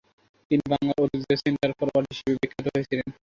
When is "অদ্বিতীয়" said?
1.03-1.37